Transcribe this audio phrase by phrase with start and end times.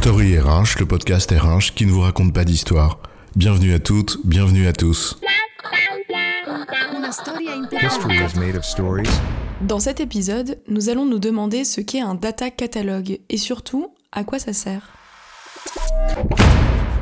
[0.00, 3.00] Story RH, le podcast RH qui ne vous raconte pas d'histoire.
[3.36, 5.18] Bienvenue à toutes, bienvenue à tous.
[9.60, 14.24] Dans cet épisode, nous allons nous demander ce qu'est un data catalogue et surtout à
[14.24, 14.88] quoi ça sert.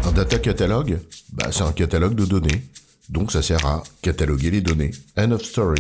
[0.03, 0.99] Un data catalogue
[1.33, 2.65] bah, C'est un catalogue de données.
[3.11, 4.91] Donc ça sert à cataloguer les données.
[5.17, 5.79] End of story.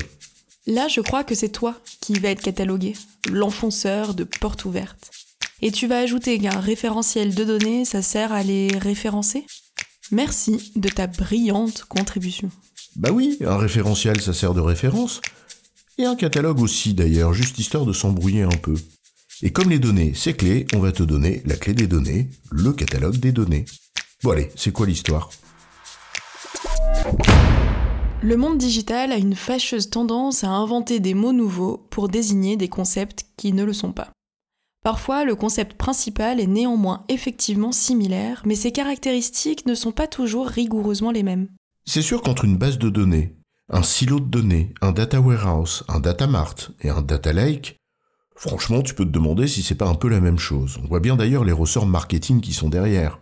[0.68, 2.94] Là, je crois que c'est toi qui va être catalogué,
[3.28, 5.10] l'enfonceur de porte ouverte.
[5.60, 9.44] Et tu vas ajouter qu'un référentiel de données, ça sert à les référencer
[10.10, 12.50] Merci de ta brillante contribution.
[12.96, 15.20] Bah oui, un référentiel ça sert de référence.
[15.98, 18.74] Et un catalogue aussi d'ailleurs, juste histoire de s'embrouiller un peu.
[19.42, 22.72] Et comme les données, c'est clé, on va te donner la clé des données, le
[22.72, 23.66] catalogue des données.
[24.22, 25.30] Bon allez, c'est quoi l'histoire?
[28.22, 32.68] Le monde digital a une fâcheuse tendance à inventer des mots nouveaux pour désigner des
[32.68, 34.10] concepts qui ne le sont pas.
[34.84, 40.46] Parfois, le concept principal est néanmoins effectivement similaire, mais ses caractéristiques ne sont pas toujours
[40.46, 41.48] rigoureusement les mêmes.
[41.84, 43.34] C'est sûr qu'entre une base de données,
[43.70, 47.76] un silo de données, un data warehouse, un data mart et un data lake,
[48.34, 50.78] franchement, tu peux te demander si c'est pas un peu la même chose.
[50.82, 53.18] On voit bien d'ailleurs les ressorts marketing qui sont derrière.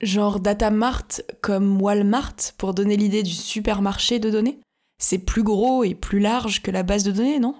[0.00, 4.60] Genre data mart comme Walmart pour donner l'idée du supermarché de données?
[4.98, 7.54] C'est plus gros et plus large que la base de données, non?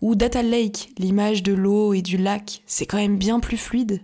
[0.00, 4.02] Ou data lake, l'image de l'eau et du lac, c'est quand même bien plus fluide.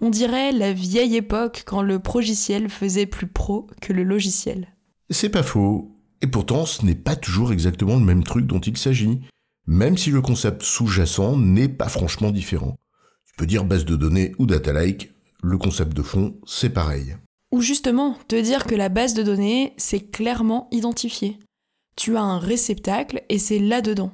[0.00, 4.68] On dirait la vieille époque quand le progiciel faisait plus pro que le logiciel.
[5.10, 5.96] C'est pas faux.
[6.20, 9.20] Et pourtant, ce n'est pas toujours exactement le même truc dont il s'agit,
[9.66, 12.76] même si le concept sous-jacent n'est pas franchement différent.
[13.26, 17.16] Tu peux dire base de données ou data lake, le concept de fond, c'est pareil.
[17.52, 21.38] Ou justement, te dire que la base de données, c'est clairement identifié.
[21.96, 24.12] Tu as un réceptacle et c'est là-dedans.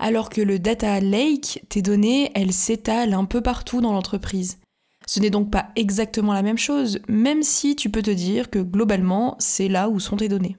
[0.00, 4.58] Alors que le data lake, tes données, elles s'étalent un peu partout dans l'entreprise.
[5.06, 8.60] Ce n'est donc pas exactement la même chose, même si tu peux te dire que
[8.60, 10.56] globalement, c'est là où sont tes données.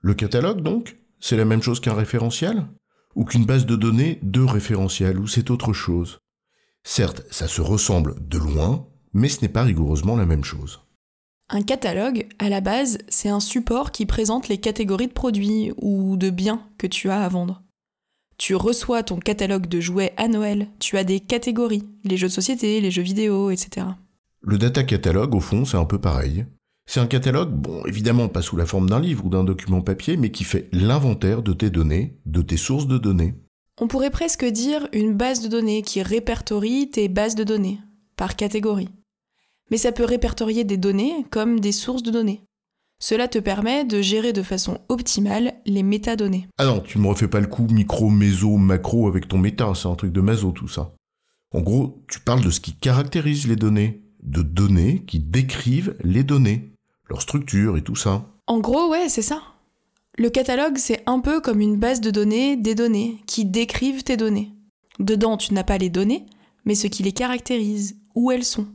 [0.00, 2.66] Le catalogue, donc C'est la même chose qu'un référentiel?
[3.14, 6.18] Ou qu'une base de données de référentiel Ou c'est autre chose?
[6.82, 10.80] Certes, ça se ressemble de loin, mais ce n'est pas rigoureusement la même chose.
[11.50, 16.16] Un catalogue, à la base, c'est un support qui présente les catégories de produits ou
[16.16, 17.62] de biens que tu as à vendre.
[18.40, 22.32] Tu reçois ton catalogue de jouets à Noël, tu as des catégories, les jeux de
[22.32, 23.88] société, les jeux vidéo, etc.
[24.40, 26.46] Le data catalogue, au fond, c'est un peu pareil.
[26.86, 30.16] C'est un catalogue, bon, évidemment pas sous la forme d'un livre ou d'un document papier,
[30.16, 33.34] mais qui fait l'inventaire de tes données, de tes sources de données.
[33.78, 37.78] On pourrait presque dire une base de données qui répertorie tes bases de données,
[38.16, 38.88] par catégorie.
[39.70, 42.40] Mais ça peut répertorier des données comme des sources de données.
[43.02, 46.46] Cela te permet de gérer de façon optimale les métadonnées.
[46.58, 49.88] Ah non, tu me refais pas le coup micro, méso, macro avec ton méta, c'est
[49.88, 50.92] un truc de maso tout ça.
[51.52, 56.22] En gros, tu parles de ce qui caractérise les données, de données qui décrivent les
[56.22, 56.72] données,
[57.08, 58.26] leur structure et tout ça.
[58.46, 59.42] En gros, ouais, c'est ça.
[60.18, 64.18] Le catalogue, c'est un peu comme une base de données des données qui décrivent tes
[64.18, 64.52] données.
[64.98, 66.26] Dedans, tu n'as pas les données,
[66.66, 68.66] mais ce qui les caractérise, où elles sont.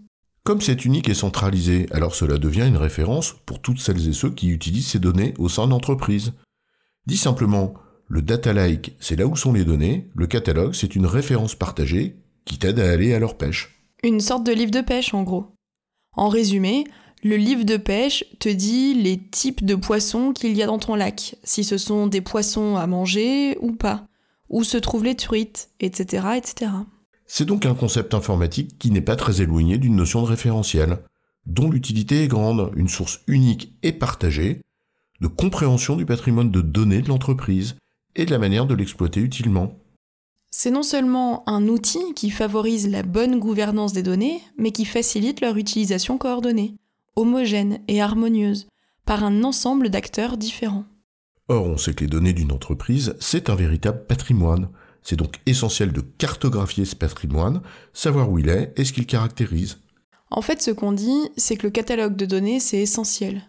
[0.45, 4.29] Comme c'est unique et centralisé, alors cela devient une référence pour toutes celles et ceux
[4.29, 6.33] qui utilisent ces données au sein de l'entreprise.
[7.07, 7.73] Dit simplement,
[8.07, 12.17] le data lake, c'est là où sont les données, le catalogue, c'est une référence partagée
[12.45, 13.81] qui t'aide à aller à leur pêche.
[14.03, 15.47] Une sorte de livre de pêche, en gros.
[16.13, 16.83] En résumé,
[17.23, 20.93] le livre de pêche te dit les types de poissons qu'il y a dans ton
[20.93, 24.05] lac, si ce sont des poissons à manger ou pas,
[24.49, 26.69] où se trouvent les truites, etc., etc.
[27.25, 30.99] C'est donc un concept informatique qui n'est pas très éloigné d'une notion de référentiel,
[31.45, 34.61] dont l'utilité est grande, une source unique et partagée
[35.21, 37.75] de compréhension du patrimoine de données de l'entreprise
[38.15, 39.79] et de la manière de l'exploiter utilement.
[40.51, 45.41] C'est non seulement un outil qui favorise la bonne gouvernance des données, mais qui facilite
[45.41, 46.75] leur utilisation coordonnée,
[47.15, 48.67] homogène et harmonieuse,
[49.05, 50.85] par un ensemble d'acteurs différents.
[51.47, 54.69] Or, on sait que les données d'une entreprise, c'est un véritable patrimoine,
[55.05, 57.61] c'est donc essentiel de cartographier ce patrimoine,
[57.93, 59.77] savoir où il est et ce qu'il caractérise.
[60.31, 63.43] En fait, ce qu'on dit, c'est que le catalogue de données, c'est essentiel.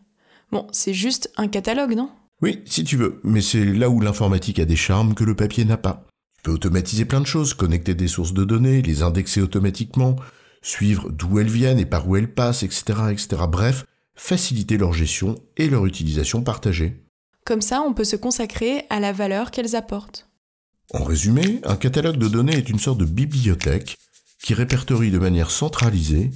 [0.53, 2.11] Bon, c'est juste un catalogue, non?
[2.43, 5.65] Oui, si tu veux, mais c'est là où l'informatique a des charmes que le papier
[5.65, 6.05] n'a pas.
[6.37, 10.17] Tu peux automatiser plein de choses, connecter des sources de données, les indexer automatiquement,
[10.61, 13.29] suivre d'où elles viennent et par où elles passent, etc., etc.
[13.49, 17.03] Bref, faciliter leur gestion et leur utilisation partagée.
[17.47, 20.29] Comme ça, on peut se consacrer à la valeur qu'elles apportent.
[20.95, 23.97] En résumé, un catalogue de données est une sorte de bibliothèque
[24.43, 26.31] qui répertorie de manière centralisée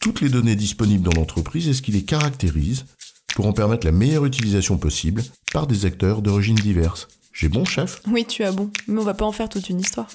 [0.00, 2.86] toutes les données disponibles dans l'entreprise et ce qui les caractérise
[3.34, 7.08] pour en permettre la meilleure utilisation possible par des acteurs d'origine diverses.
[7.34, 8.00] J'ai bon, chef?
[8.08, 10.08] Oui, tu as bon, mais on va pas en faire toute une histoire.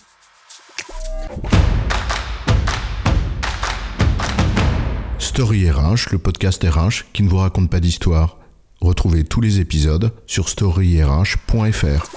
[5.20, 8.40] Story RH, le podcast RH qui ne vous raconte pas d'histoire.
[8.82, 12.10] Retrouvez tous les épisodes sur storyrh.fr.